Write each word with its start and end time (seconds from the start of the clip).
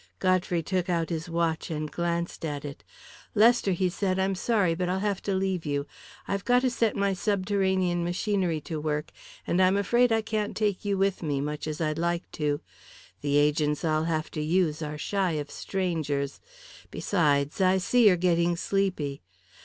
Godfrey 0.17 0.63
took 0.63 0.89
out 0.89 1.11
his 1.11 1.29
watch 1.29 1.69
and 1.69 1.91
glanced 1.91 2.43
at 2.43 2.65
it. 2.65 2.83
"Lester," 3.35 3.69
he 3.71 3.87
said, 3.87 4.17
"I'm 4.17 4.33
sorry, 4.33 4.73
but 4.73 4.89
I'll 4.89 4.97
have 4.99 5.21
to 5.21 5.35
leave 5.35 5.63
you. 5.63 5.85
I've 6.27 6.43
got 6.43 6.63
to 6.63 6.71
set 6.71 6.95
my 6.95 7.13
subterranean 7.13 8.03
machinery 8.03 8.59
to 8.61 8.81
work, 8.81 9.11
and 9.45 9.61
I'm 9.61 9.77
afraid 9.77 10.11
I 10.11 10.23
can't 10.23 10.57
take 10.57 10.83
you 10.83 10.97
with 10.97 11.21
me, 11.21 11.39
much 11.39 11.67
as 11.67 11.79
I'd 11.79 11.99
like 11.99 12.23
to. 12.31 12.61
The 13.21 13.37
agents 13.37 13.85
I'll 13.85 14.05
have 14.05 14.31
to 14.31 14.41
use 14.41 14.81
are 14.81 14.97
shy 14.97 15.33
of 15.33 15.51
strangers. 15.51 16.41
Besides, 16.89 17.61
I 17.61 17.77
see 17.77 18.07
you're 18.07 18.17
getting 18.17 18.55
sleepy." 18.55 19.21